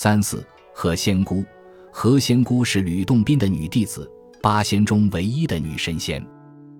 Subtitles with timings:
[0.00, 1.44] 三四何仙姑，
[1.90, 4.08] 何仙姑是吕洞宾的女弟子，
[4.40, 6.24] 八仙中唯一的女神仙。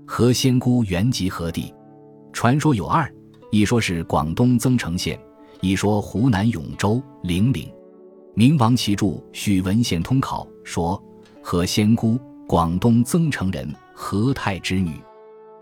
[0.07, 1.75] 何仙姑原籍何地？
[2.33, 3.13] 传说有二，
[3.51, 5.19] 一说是广东增城县，
[5.61, 7.69] 一说湖南永州零陵。
[8.35, 11.03] 明王琦著《许文献通考》说，
[11.43, 12.17] 何仙姑，
[12.47, 14.93] 广东增城人，何太之女。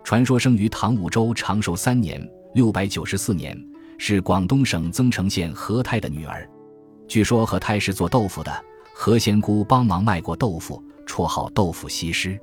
[0.05, 3.59] 传说生于唐武周长寿三年（六百九十四年），
[3.97, 6.47] 是广东省增城县何太的女儿。
[7.09, 8.65] 据说和太是做豆腐的，
[8.95, 12.39] 何仙姑帮忙卖过豆腐，绰号豆腐西施。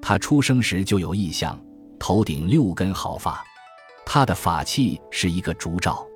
[0.00, 1.58] 她出生时就有异象，
[1.98, 3.42] 头顶六根毫发。
[4.06, 6.06] 她的法器是一个烛罩。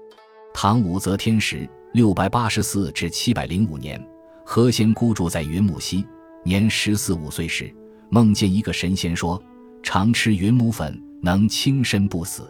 [0.54, 4.02] 唐武则天时（六百八十四至七百零五年），
[4.44, 6.06] 何仙姑住在云母溪，
[6.44, 7.74] 年十四五岁时，
[8.10, 9.42] 梦见一个神仙说。
[9.84, 12.48] 常吃云母粉能轻身不死。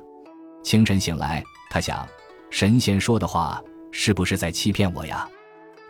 [0.62, 2.06] 清晨醒来，他想，
[2.50, 3.58] 神仙说的话
[3.92, 5.28] 是不是在欺骗我呀？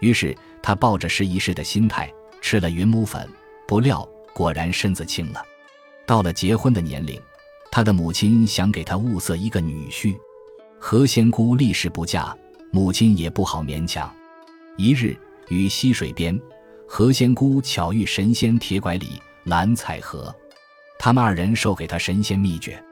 [0.01, 3.27] 于是他抱着试一试的心态吃了云母粉，
[3.66, 5.42] 不料果然身子轻了。
[6.05, 7.19] 到了结婚的年龄，
[7.70, 10.14] 他的母亲想给他物色一个女婿。
[10.78, 12.36] 何仙姑立誓不嫁，
[12.73, 14.12] 母亲也不好勉强。
[14.77, 15.17] 一日
[15.48, 16.39] 于溪水边，
[16.89, 20.34] 何仙姑巧遇神仙铁拐李蓝采和。
[20.98, 22.83] 他们二人授给他神仙秘诀，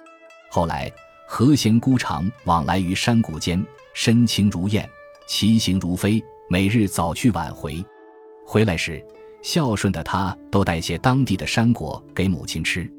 [0.50, 0.90] 后来
[1.26, 4.88] 何仙姑常往来于山谷间，身轻如燕，
[5.30, 7.82] 骑行如飞，每日早去晚回。
[8.44, 9.00] 回来时，
[9.42, 12.90] 孝顺的他都带些当地的山果给母亲吃。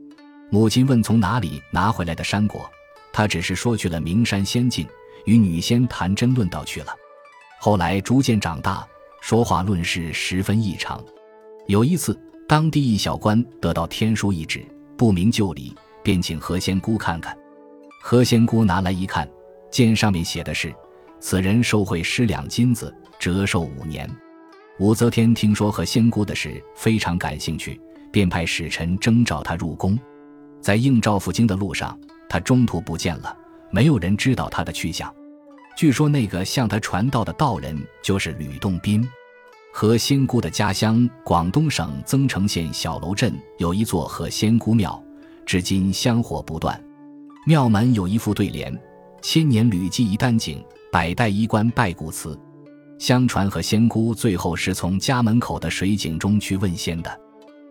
[0.50, 2.72] 母亲问从哪里拿回来的山果，
[3.12, 4.88] 他只是说去了名山仙境，
[5.26, 6.96] 与女仙谈真论道去了。
[7.60, 8.88] 后来逐渐长大，
[9.20, 11.04] 说话论事十分异常。
[11.68, 14.66] 有一次，当地一小官得到天书一纸。
[14.98, 17.38] 不明就里，便请何仙姑看看。
[18.02, 19.30] 何仙姑拿来一看，
[19.70, 20.73] 见上面写的是
[21.22, 24.09] ：“此人受贿十两金子，折寿五年。”
[24.80, 27.80] 武则天听说何仙姑的事，非常感兴趣，
[28.11, 29.97] 便派使臣征召他入宫。
[30.59, 33.37] 在应召赴京的路上，他中途不见了，
[33.70, 35.14] 没有人知道他的去向。
[35.77, 39.08] 据说那个向他传道的道人就是吕洞宾。
[39.71, 45.02] 何仙姑的家乡广东省增城县小楼镇有一座何仙姑庙，
[45.45, 46.83] 至今香火不断。
[47.45, 48.76] 庙门有一副对联
[49.21, 52.38] ：“千年吕记一丹井，百代衣冠拜古祠。”
[53.00, 57.20] 相传何仙姑最后是从家门口的水井中去问仙的，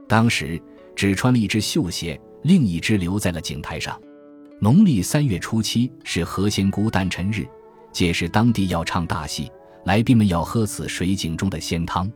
[0.08, 0.60] 当时
[0.96, 3.96] 只穿了一只绣鞋，另一只留在了井台上。
[4.60, 7.46] 农历三月初七是何仙姑诞辰日，
[7.92, 9.48] 届时当地要唱大戏。
[9.84, 12.10] 来宾们要喝此水井中的仙汤。